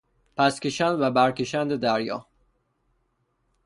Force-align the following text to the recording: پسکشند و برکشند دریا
پسکشند 0.37 1.01
و 1.01 1.11
برکشند 1.11 1.75
دریا 1.75 2.27